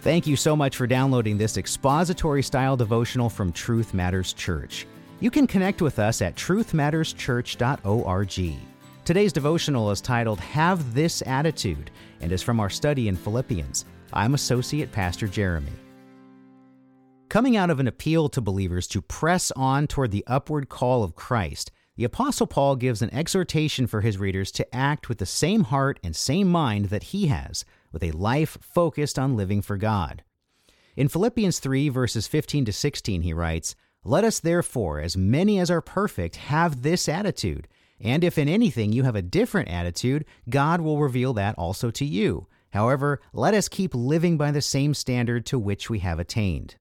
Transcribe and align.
Thank 0.00 0.26
you 0.26 0.34
so 0.34 0.56
much 0.56 0.76
for 0.76 0.86
downloading 0.86 1.36
this 1.36 1.58
expository 1.58 2.42
style 2.42 2.74
devotional 2.74 3.28
from 3.28 3.52
Truth 3.52 3.92
Matters 3.92 4.32
Church. 4.32 4.86
You 5.20 5.30
can 5.30 5.46
connect 5.46 5.82
with 5.82 5.98
us 5.98 6.22
at 6.22 6.36
truthmatterschurch.org. 6.36 8.56
Today's 9.04 9.32
devotional 9.34 9.90
is 9.90 10.00
titled 10.00 10.40
Have 10.40 10.94
This 10.94 11.22
Attitude 11.26 11.90
and 12.22 12.32
is 12.32 12.42
from 12.42 12.60
our 12.60 12.70
study 12.70 13.08
in 13.08 13.16
Philippians. 13.16 13.84
I'm 14.14 14.32
Associate 14.32 14.90
Pastor 14.90 15.28
Jeremy. 15.28 15.72
Coming 17.28 17.58
out 17.58 17.68
of 17.68 17.78
an 17.78 17.86
appeal 17.86 18.30
to 18.30 18.40
believers 18.40 18.86
to 18.88 19.02
press 19.02 19.50
on 19.50 19.86
toward 19.86 20.12
the 20.12 20.24
upward 20.26 20.70
call 20.70 21.04
of 21.04 21.14
Christ, 21.14 21.70
the 21.96 22.04
Apostle 22.04 22.46
Paul 22.46 22.76
gives 22.76 23.02
an 23.02 23.12
exhortation 23.12 23.86
for 23.86 24.00
his 24.00 24.16
readers 24.16 24.50
to 24.52 24.74
act 24.74 25.10
with 25.10 25.18
the 25.18 25.26
same 25.26 25.64
heart 25.64 26.00
and 26.02 26.16
same 26.16 26.50
mind 26.50 26.86
that 26.86 27.02
he 27.02 27.26
has 27.26 27.66
with 27.92 28.02
a 28.02 28.10
life 28.12 28.58
focused 28.60 29.18
on 29.18 29.36
living 29.36 29.62
for 29.62 29.76
God. 29.76 30.22
In 30.96 31.08
Philippians 31.08 31.60
3, 31.60 31.88
verses 31.88 32.26
15 32.26 32.66
to 32.66 32.72
16, 32.72 33.22
he 33.22 33.32
writes, 33.32 33.74
Let 34.04 34.24
us 34.24 34.40
therefore, 34.40 35.00
as 35.00 35.16
many 35.16 35.58
as 35.58 35.70
are 35.70 35.80
perfect, 35.80 36.36
have 36.36 36.82
this 36.82 37.08
attitude. 37.08 37.68
And 38.00 38.24
if 38.24 38.38
in 38.38 38.48
anything 38.48 38.92
you 38.92 39.04
have 39.04 39.16
a 39.16 39.22
different 39.22 39.68
attitude, 39.68 40.24
God 40.48 40.80
will 40.80 40.98
reveal 40.98 41.32
that 41.34 41.56
also 41.56 41.90
to 41.92 42.04
you. 42.04 42.46
However, 42.70 43.20
let 43.32 43.54
us 43.54 43.68
keep 43.68 43.94
living 43.94 44.36
by 44.36 44.50
the 44.50 44.62
same 44.62 44.94
standard 44.94 45.44
to 45.46 45.58
which 45.58 45.90
we 45.90 45.98
have 46.00 46.18
attained. 46.18 46.76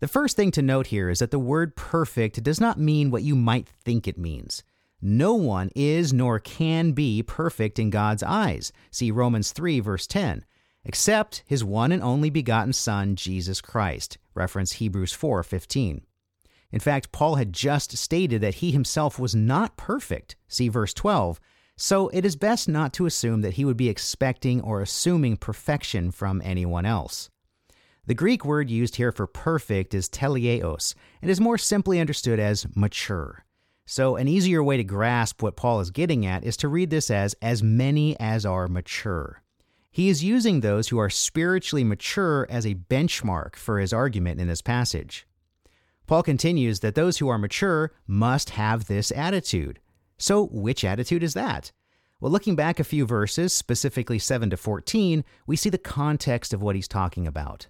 The 0.00 0.08
first 0.08 0.36
thing 0.36 0.50
to 0.52 0.62
note 0.62 0.88
here 0.88 1.08
is 1.08 1.20
that 1.20 1.30
the 1.30 1.38
word 1.38 1.76
perfect 1.76 2.42
does 2.42 2.60
not 2.60 2.78
mean 2.78 3.10
what 3.10 3.22
you 3.22 3.34
might 3.34 3.68
think 3.68 4.06
it 4.06 4.18
means. 4.18 4.62
No 5.00 5.34
one 5.34 5.70
is 5.76 6.12
nor 6.12 6.38
can 6.38 6.92
be 6.92 7.22
perfect 7.22 7.78
in 7.78 7.90
God's 7.90 8.22
eyes. 8.22 8.72
See 8.90 9.10
Romans 9.10 9.52
3, 9.52 9.80
verse 9.80 10.06
10. 10.06 10.44
Except 10.84 11.42
his 11.46 11.64
one 11.64 11.92
and 11.92 12.02
only 12.02 12.30
begotten 12.30 12.72
Son, 12.72 13.16
Jesus 13.16 13.60
Christ. 13.60 14.18
Reference 14.34 14.72
Hebrews 14.72 15.12
4, 15.12 15.42
15. 15.42 16.02
In 16.72 16.80
fact, 16.80 17.12
Paul 17.12 17.36
had 17.36 17.52
just 17.52 17.96
stated 17.96 18.40
that 18.40 18.56
he 18.56 18.70
himself 18.70 19.18
was 19.18 19.34
not 19.34 19.76
perfect. 19.76 20.36
See 20.48 20.68
verse 20.68 20.94
12. 20.94 21.40
So 21.76 22.08
it 22.08 22.24
is 22.24 22.36
best 22.36 22.68
not 22.68 22.92
to 22.94 23.06
assume 23.06 23.42
that 23.42 23.54
he 23.54 23.64
would 23.64 23.76
be 23.76 23.88
expecting 23.88 24.60
or 24.60 24.80
assuming 24.80 25.36
perfection 25.36 26.10
from 26.10 26.40
anyone 26.44 26.86
else. 26.86 27.30
The 28.06 28.14
Greek 28.14 28.44
word 28.44 28.70
used 28.70 28.96
here 28.96 29.10
for 29.10 29.26
perfect 29.26 29.92
is 29.92 30.08
teleios 30.08 30.94
and 31.20 31.30
is 31.30 31.40
more 31.40 31.58
simply 31.58 31.98
understood 31.98 32.38
as 32.38 32.66
mature. 32.76 33.45
So, 33.88 34.16
an 34.16 34.26
easier 34.26 34.64
way 34.64 34.76
to 34.76 34.84
grasp 34.84 35.42
what 35.42 35.54
Paul 35.54 35.78
is 35.78 35.92
getting 35.92 36.26
at 36.26 36.42
is 36.42 36.56
to 36.58 36.68
read 36.68 36.90
this 36.90 37.08
as 37.08 37.36
as 37.40 37.62
many 37.62 38.18
as 38.18 38.44
are 38.44 38.66
mature. 38.66 39.42
He 39.92 40.08
is 40.08 40.24
using 40.24 40.60
those 40.60 40.88
who 40.88 40.98
are 40.98 41.08
spiritually 41.08 41.84
mature 41.84 42.48
as 42.50 42.66
a 42.66 42.74
benchmark 42.74 43.54
for 43.54 43.78
his 43.78 43.92
argument 43.92 44.40
in 44.40 44.48
this 44.48 44.60
passage. 44.60 45.24
Paul 46.08 46.24
continues 46.24 46.80
that 46.80 46.96
those 46.96 47.18
who 47.18 47.28
are 47.28 47.38
mature 47.38 47.92
must 48.08 48.50
have 48.50 48.88
this 48.88 49.12
attitude. 49.12 49.78
So, 50.18 50.46
which 50.46 50.84
attitude 50.84 51.22
is 51.22 51.34
that? 51.34 51.70
Well, 52.20 52.32
looking 52.32 52.56
back 52.56 52.80
a 52.80 52.84
few 52.84 53.06
verses, 53.06 53.52
specifically 53.52 54.18
7 54.18 54.50
to 54.50 54.56
14, 54.56 55.24
we 55.46 55.54
see 55.54 55.70
the 55.70 55.78
context 55.78 56.52
of 56.52 56.60
what 56.60 56.74
he's 56.74 56.88
talking 56.88 57.26
about. 57.26 57.68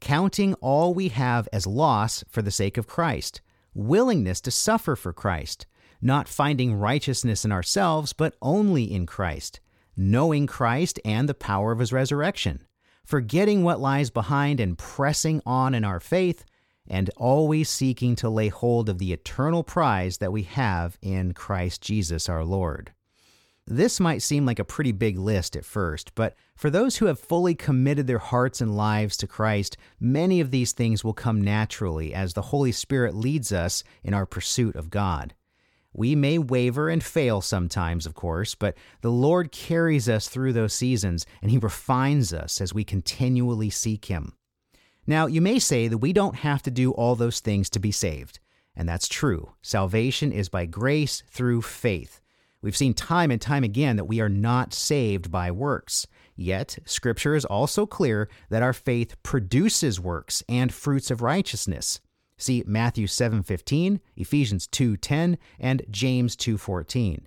Counting 0.00 0.54
all 0.54 0.94
we 0.94 1.08
have 1.08 1.48
as 1.52 1.64
loss 1.64 2.24
for 2.28 2.42
the 2.42 2.50
sake 2.50 2.76
of 2.76 2.88
Christ 2.88 3.40
willingness 3.74 4.40
to 4.42 4.50
suffer 4.50 4.96
for 4.96 5.12
Christ, 5.12 5.66
not 6.00 6.28
finding 6.28 6.74
righteousness 6.74 7.44
in 7.44 7.52
ourselves, 7.52 8.12
but 8.12 8.36
only 8.40 8.84
in 8.84 9.04
Christ, 9.04 9.60
knowing 9.96 10.46
Christ 10.46 10.98
and 11.04 11.28
the 11.28 11.34
power 11.34 11.72
of 11.72 11.80
his 11.80 11.92
resurrection, 11.92 12.66
forgetting 13.04 13.62
what 13.62 13.80
lies 13.80 14.10
behind 14.10 14.60
and 14.60 14.78
pressing 14.78 15.42
on 15.44 15.74
in 15.74 15.84
our 15.84 16.00
faith, 16.00 16.44
and 16.86 17.10
always 17.16 17.68
seeking 17.68 18.14
to 18.16 18.28
lay 18.30 18.48
hold 18.48 18.88
of 18.88 18.98
the 18.98 19.12
eternal 19.12 19.62
prize 19.62 20.18
that 20.18 20.32
we 20.32 20.42
have 20.44 20.98
in 21.02 21.32
Christ 21.34 21.82
Jesus 21.82 22.28
our 22.28 22.44
Lord. 22.44 22.93
This 23.66 23.98
might 23.98 24.20
seem 24.20 24.44
like 24.44 24.58
a 24.58 24.64
pretty 24.64 24.92
big 24.92 25.18
list 25.18 25.56
at 25.56 25.64
first, 25.64 26.14
but 26.14 26.34
for 26.54 26.68
those 26.68 26.96
who 26.96 27.06
have 27.06 27.18
fully 27.18 27.54
committed 27.54 28.06
their 28.06 28.18
hearts 28.18 28.60
and 28.60 28.76
lives 28.76 29.16
to 29.16 29.26
Christ, 29.26 29.78
many 29.98 30.40
of 30.40 30.50
these 30.50 30.72
things 30.72 31.02
will 31.02 31.14
come 31.14 31.40
naturally 31.40 32.12
as 32.12 32.34
the 32.34 32.42
Holy 32.42 32.72
Spirit 32.72 33.14
leads 33.14 33.52
us 33.52 33.82
in 34.02 34.12
our 34.12 34.26
pursuit 34.26 34.76
of 34.76 34.90
God. 34.90 35.34
We 35.94 36.14
may 36.14 36.36
waver 36.38 36.90
and 36.90 37.02
fail 37.02 37.40
sometimes, 37.40 38.04
of 38.04 38.14
course, 38.14 38.54
but 38.54 38.76
the 39.00 39.12
Lord 39.12 39.50
carries 39.50 40.08
us 40.08 40.28
through 40.28 40.52
those 40.52 40.74
seasons 40.74 41.24
and 41.40 41.50
He 41.50 41.58
refines 41.58 42.34
us 42.34 42.60
as 42.60 42.74
we 42.74 42.84
continually 42.84 43.70
seek 43.70 44.06
Him. 44.06 44.34
Now, 45.06 45.26
you 45.26 45.40
may 45.40 45.58
say 45.58 45.88
that 45.88 45.98
we 45.98 46.12
don't 46.12 46.36
have 46.36 46.62
to 46.64 46.70
do 46.70 46.92
all 46.92 47.14
those 47.14 47.40
things 47.40 47.70
to 47.70 47.78
be 47.78 47.92
saved, 47.92 48.40
and 48.76 48.88
that's 48.88 49.08
true. 49.08 49.52
Salvation 49.62 50.32
is 50.32 50.48
by 50.48 50.66
grace 50.66 51.22
through 51.30 51.62
faith. 51.62 52.20
We've 52.64 52.74
seen 52.74 52.94
time 52.94 53.30
and 53.30 53.42
time 53.42 53.62
again 53.62 53.96
that 53.96 54.06
we 54.06 54.22
are 54.22 54.28
not 54.30 54.72
saved 54.72 55.30
by 55.30 55.50
works. 55.50 56.06
Yet, 56.34 56.78
Scripture 56.86 57.34
is 57.34 57.44
also 57.44 57.84
clear 57.84 58.30
that 58.48 58.62
our 58.62 58.72
faith 58.72 59.22
produces 59.22 60.00
works 60.00 60.42
and 60.48 60.72
fruits 60.72 61.10
of 61.10 61.20
righteousness. 61.20 62.00
See 62.38 62.64
Matthew 62.66 63.06
7:15, 63.06 64.00
Ephesians 64.16 64.66
2:10, 64.66 65.36
and 65.60 65.82
James 65.90 66.36
2:14. 66.36 67.26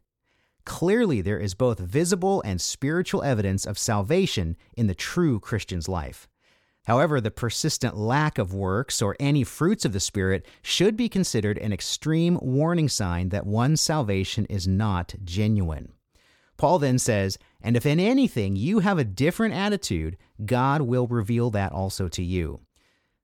Clearly, 0.65 1.21
there 1.21 1.39
is 1.39 1.53
both 1.53 1.77
visible 1.77 2.41
and 2.43 2.59
spiritual 2.59 3.21
evidence 3.21 3.67
of 3.67 3.77
salvation 3.77 4.57
in 4.75 4.87
the 4.87 4.95
true 4.95 5.39
Christian's 5.39 5.87
life. 5.87 6.27
However, 6.87 7.19
the 7.19 7.31
persistent 7.31 7.97
lack 7.97 8.37
of 8.37 8.53
works 8.53 9.01
or 9.01 9.17
any 9.19 9.43
fruits 9.43 9.83
of 9.83 9.91
the 9.91 9.99
Spirit 9.99 10.45
should 10.61 10.95
be 10.95 11.09
considered 11.09 11.57
an 11.57 11.73
extreme 11.73 12.39
warning 12.41 12.87
sign 12.87 13.27
that 13.29 13.45
one's 13.45 13.81
salvation 13.81 14.45
is 14.45 14.69
not 14.69 15.13
genuine. 15.25 15.91
Paul 16.55 16.79
then 16.79 16.97
says, 16.97 17.37
And 17.61 17.75
if 17.75 17.85
in 17.85 17.99
anything 17.99 18.55
you 18.55 18.79
have 18.79 18.97
a 18.97 19.03
different 19.03 19.53
attitude, 19.53 20.15
God 20.45 20.81
will 20.81 21.07
reveal 21.07 21.49
that 21.49 21.73
also 21.73 22.07
to 22.07 22.23
you. 22.23 22.61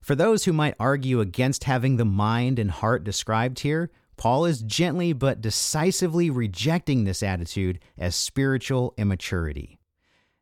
For 0.01 0.13
those 0.13 0.43
who 0.43 0.51
might 0.51 0.75
argue 0.77 1.21
against 1.21 1.63
having 1.63 1.95
the 1.95 2.03
mind 2.03 2.59
and 2.59 2.69
heart 2.69 3.05
described 3.05 3.59
here, 3.59 3.89
Paul 4.17 4.43
is 4.43 4.61
gently 4.61 5.13
but 5.13 5.39
decisively 5.39 6.29
rejecting 6.29 7.05
this 7.05 7.23
attitude 7.23 7.79
as 7.97 8.13
spiritual 8.13 8.93
immaturity. 8.97 9.79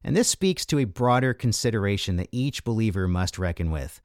And 0.04 0.16
this 0.16 0.30
speaks 0.30 0.66
to 0.68 0.80
a 0.80 0.86
broader 0.86 1.34
consideration 1.34 2.16
that 2.18 2.30
each 2.32 2.64
believer 2.64 3.08
must 3.08 3.38
reckon 3.38 3.72
with. 3.72 4.02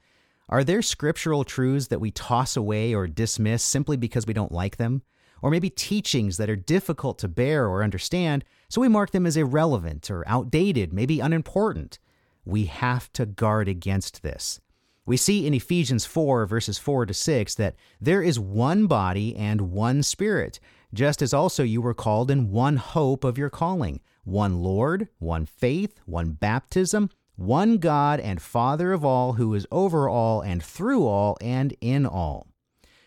Are 0.49 0.63
there 0.63 0.83
scriptural 0.83 1.43
truths 1.43 1.89
that 1.89 2.01
we 2.01 2.11
toss 2.11 2.57
away 2.57 2.95
or 2.95 3.07
dismiss 3.07 3.63
simply 3.63 3.97
because 3.97 4.27
we 4.27 4.35
don't 4.35 4.53
like 4.53 4.77
them? 4.77 5.03
Or 5.43 5.51
maybe 5.51 5.71
teachings 5.71 6.37
that 6.37 6.51
are 6.51 6.57
difficult 6.57 7.19
to 7.19 7.29
bear 7.29 7.67
or 7.67 7.83
understand, 7.83 8.45
so 8.69 8.81
we 8.81 8.89
mark 8.89 9.11
them 9.11 9.27
as 9.27 9.37
irrelevant 9.37 10.11
or 10.11 10.27
outdated, 10.27 10.93
maybe 10.93 11.21
unimportant? 11.21 11.99
We 12.45 12.67
have 12.67 13.13
to 13.15 13.27
guard 13.27 13.69
against 13.69 14.23
this. 14.23 14.61
We 15.05 15.17
see 15.17 15.47
in 15.47 15.55
Ephesians 15.55 16.05
4, 16.05 16.47
verses 16.47 16.79
4 16.79 17.07
to 17.07 17.15
6, 17.15 17.55
that 17.57 17.77
there 18.01 18.23
is 18.23 18.41
one 18.41 18.87
body 18.87 19.37
and 19.37 19.73
one 19.73 20.03
spirit, 20.03 20.59
just 20.93 21.23
as 21.23 21.35
also 21.35 21.63
you 21.63 21.81
were 21.81 21.95
called 21.95 22.31
in 22.31 22.51
one 22.51 22.77
hope 22.77 23.25
of 23.25 23.39
your 23.39 23.51
calling 23.51 24.01
one 24.27 24.61
Lord, 24.61 25.09
one 25.19 25.47
faith, 25.47 26.01
one 26.05 26.33
baptism, 26.33 27.11
one 27.37 27.79
God 27.79 28.19
and 28.19 28.43
Father 28.43 28.93
of 28.93 29.05
all, 29.05 29.35
who 29.35 29.55
is 29.55 29.67
over 29.71 30.09
all 30.09 30.41
and 30.41 30.63
through 30.63 31.07
all 31.07 31.39
and 31.41 31.75
in 31.81 32.05
all. 32.05 32.49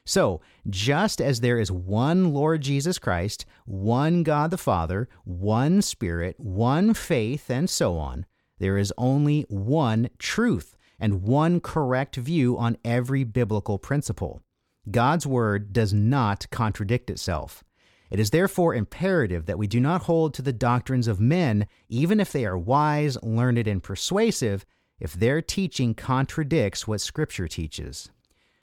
So, 0.06 0.42
just 0.68 1.22
as 1.22 1.42
there 1.42 1.60
is 1.60 1.72
one 1.72 2.34
Lord 2.34 2.62
Jesus 2.62 2.98
Christ, 2.98 3.46
one 3.66 4.24
God 4.24 4.50
the 4.50 4.58
Father, 4.58 5.10
one 5.24 5.82
Spirit, 5.82 6.40
one 6.40 6.94
faith, 6.94 7.50
and 7.50 7.70
so 7.70 7.98
on, 7.98 8.26
there 8.58 8.78
is 8.78 8.94
only 8.98 9.46
one 9.50 10.10
truth 10.18 10.78
and 11.00 11.22
one 11.24 11.60
correct 11.60 12.16
view 12.16 12.58
on 12.58 12.78
every 12.84 13.24
biblical 13.24 13.78
principle. 13.78 14.42
God's 14.90 15.28
Word 15.28 15.74
does 15.74 15.94
not 15.94 16.50
contradict 16.50 17.10
itself. 17.10 17.64
It 18.10 18.20
is 18.20 18.32
therefore 18.32 18.74
imperative 18.74 19.46
that 19.46 19.58
we 19.58 19.68
do 19.68 19.80
not 19.80 20.04
hold 20.04 20.34
to 20.34 20.42
the 20.42 20.54
doctrines 20.54 21.08
of 21.08 21.20
men, 21.20 21.68
even 21.88 22.20
if 22.20 22.32
they 22.32 22.46
are 22.46 22.58
wise, 22.58 23.22
learned, 23.22 23.68
and 23.68 23.84
persuasive, 23.84 24.66
if 25.00 25.14
their 25.14 25.42
teaching 25.42 25.94
contradicts 25.94 26.88
what 26.88 27.02
Scripture 27.02 27.48
teaches. 27.48 28.10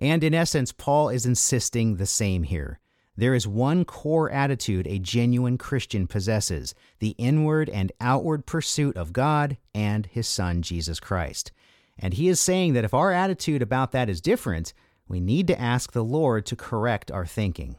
And 0.00 0.22
in 0.24 0.34
essence, 0.34 0.72
Paul 0.72 1.08
is 1.08 1.26
insisting 1.26 1.96
the 1.96 2.06
same 2.06 2.42
here. 2.42 2.80
There 3.16 3.34
is 3.34 3.48
one 3.48 3.86
core 3.86 4.30
attitude 4.30 4.86
a 4.86 4.98
genuine 4.98 5.56
Christian 5.56 6.06
possesses 6.06 6.74
the 6.98 7.14
inward 7.16 7.70
and 7.70 7.92
outward 8.00 8.44
pursuit 8.44 8.96
of 8.96 9.14
God 9.14 9.56
and 9.74 10.04
His 10.06 10.28
Son, 10.28 10.60
Jesus 10.60 11.00
Christ. 11.00 11.50
And 11.98 12.14
he 12.14 12.28
is 12.28 12.40
saying 12.40 12.74
that 12.74 12.84
if 12.84 12.92
our 12.92 13.12
attitude 13.12 13.62
about 13.62 13.92
that 13.92 14.10
is 14.10 14.20
different, 14.20 14.74
we 15.08 15.20
need 15.20 15.46
to 15.46 15.60
ask 15.60 15.92
the 15.92 16.04
Lord 16.04 16.44
to 16.46 16.56
correct 16.56 17.10
our 17.10 17.24
thinking. 17.24 17.76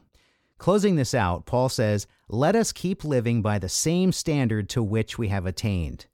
Closing 0.57 0.95
this 0.95 1.13
out, 1.13 1.45
Paul 1.45 1.69
says, 1.69 2.07
Let 2.27 2.55
us 2.55 2.71
keep 2.71 3.03
living 3.03 3.41
by 3.41 3.59
the 3.59 3.69
same 3.69 4.11
standard 4.11 4.69
to 4.69 4.81
which 4.81 5.17
we 5.17 5.27
have 5.27 5.45
attained. 5.45 6.07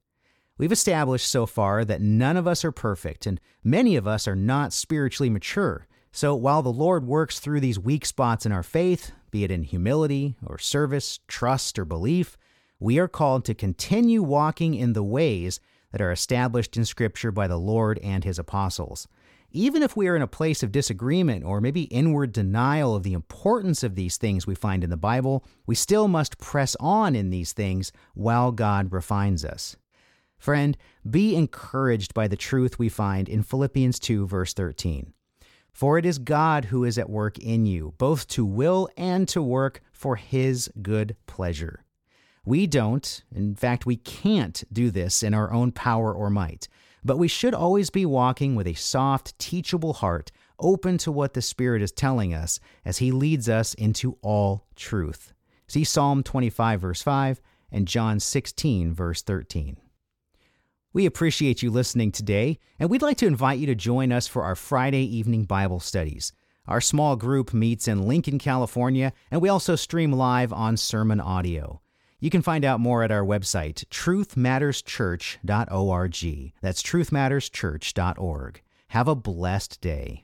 We've 0.57 0.71
established 0.71 1.27
so 1.27 1.45
far 1.45 1.83
that 1.85 2.01
none 2.01 2.37
of 2.37 2.47
us 2.47 2.63
are 2.63 2.71
perfect, 2.71 3.25
and 3.25 3.39
many 3.63 3.95
of 3.95 4.07
us 4.07 4.27
are 4.27 4.35
not 4.35 4.73
spiritually 4.73 5.29
mature. 5.29 5.87
So 6.11 6.35
while 6.35 6.61
the 6.61 6.71
Lord 6.71 7.07
works 7.07 7.39
through 7.39 7.61
these 7.61 7.79
weak 7.79 8.05
spots 8.05 8.45
in 8.45 8.51
our 8.51 8.61
faith, 8.61 9.11
be 9.31 9.43
it 9.43 9.49
in 9.49 9.63
humility 9.63 10.35
or 10.45 10.59
service, 10.59 11.19
trust 11.27 11.79
or 11.79 11.85
belief, 11.85 12.37
we 12.79 12.99
are 12.99 13.07
called 13.07 13.45
to 13.45 13.55
continue 13.55 14.21
walking 14.21 14.75
in 14.75 14.93
the 14.93 15.03
ways 15.03 15.59
that 15.91 16.01
are 16.01 16.11
established 16.11 16.77
in 16.77 16.85
Scripture 16.85 17.31
by 17.31 17.47
the 17.47 17.57
Lord 17.57 17.97
and 18.03 18.23
His 18.23 18.37
apostles. 18.37 19.07
Even 19.55 19.83
if 19.83 19.95
we 19.95 20.07
are 20.07 20.15
in 20.15 20.23
a 20.23 20.27
place 20.27 20.63
of 20.63 20.71
disagreement 20.71 21.45
or 21.45 21.61
maybe 21.61 21.83
inward 21.83 22.31
denial 22.31 22.95
of 22.95 23.03
the 23.03 23.13
importance 23.13 23.83
of 23.83 23.93
these 23.93 24.17
things 24.17 24.47
we 24.47 24.55
find 24.55 24.83
in 24.83 24.89
the 24.89 24.97
Bible, 24.97 25.45
we 25.67 25.75
still 25.75 26.07
must 26.07 26.39
press 26.39 26.75
on 26.79 27.15
in 27.15 27.29
these 27.29 27.53
things 27.53 27.91
while 28.15 28.51
God 28.51 28.91
refines 28.91 29.45
us. 29.45 29.75
Friend, 30.39 30.75
be 31.07 31.35
encouraged 31.35 32.15
by 32.15 32.27
the 32.27 32.35
truth 32.35 32.79
we 32.79 32.89
find 32.89 33.29
in 33.29 33.43
Philippians 33.43 33.99
2, 33.99 34.25
verse 34.25 34.53
13. 34.55 35.13
For 35.71 35.99
it 35.99 36.05
is 36.05 36.17
God 36.17 36.65
who 36.65 36.83
is 36.83 36.97
at 36.97 37.09
work 37.09 37.37
in 37.37 37.67
you, 37.67 37.93
both 37.99 38.27
to 38.29 38.43
will 38.43 38.89
and 38.97 39.27
to 39.29 39.41
work 39.43 39.83
for 39.91 40.15
his 40.15 40.67
good 40.81 41.15
pleasure. 41.27 41.83
We 42.43 42.65
don't, 42.65 43.23
in 43.33 43.53
fact, 43.53 43.85
we 43.85 43.97
can't 43.97 44.63
do 44.73 44.89
this 44.89 45.21
in 45.21 45.35
our 45.35 45.53
own 45.53 45.71
power 45.71 46.11
or 46.11 46.31
might, 46.31 46.67
but 47.05 47.17
we 47.17 47.27
should 47.27 47.53
always 47.53 47.89
be 47.89 48.05
walking 48.05 48.55
with 48.55 48.67
a 48.67 48.73
soft, 48.73 49.37
teachable 49.37 49.93
heart, 49.93 50.31
open 50.59 50.97
to 50.99 51.11
what 51.11 51.33
the 51.33 51.41
Spirit 51.41 51.81
is 51.81 51.91
telling 51.91 52.33
us 52.33 52.59
as 52.85 52.99
He 52.99 53.11
leads 53.11 53.49
us 53.49 53.73
into 53.73 54.17
all 54.21 54.67
truth. 54.75 55.33
See 55.67 55.83
Psalm 55.83 56.23
25, 56.23 56.81
verse 56.81 57.01
5, 57.01 57.41
and 57.71 57.87
John 57.87 58.19
16, 58.19 58.93
verse 58.93 59.21
13. 59.21 59.77
We 60.93 61.05
appreciate 61.05 61.63
you 61.63 61.71
listening 61.71 62.11
today, 62.11 62.59
and 62.79 62.89
we'd 62.89 63.01
like 63.01 63.17
to 63.17 63.27
invite 63.27 63.57
you 63.59 63.65
to 63.65 63.75
join 63.75 64.11
us 64.11 64.27
for 64.27 64.43
our 64.43 64.55
Friday 64.55 65.03
evening 65.03 65.45
Bible 65.45 65.79
studies. 65.79 66.31
Our 66.67 66.79
small 66.79 67.15
group 67.15 67.53
meets 67.53 67.87
in 67.87 68.07
Lincoln, 68.07 68.39
California, 68.39 69.11
and 69.31 69.41
we 69.41 69.49
also 69.49 69.75
stream 69.75 70.13
live 70.13 70.53
on 70.53 70.77
Sermon 70.77 71.19
Audio. 71.19 71.81
You 72.23 72.29
can 72.29 72.41
find 72.41 72.63
out 72.63 72.79
more 72.79 73.03
at 73.03 73.11
our 73.11 73.25
website, 73.25 73.83
truthmatterschurch.org. 73.89 76.53
That's 76.61 76.81
truthmatterschurch.org. 76.81 78.61
Have 78.87 79.07
a 79.09 79.15
blessed 79.15 79.81
day. 79.81 80.22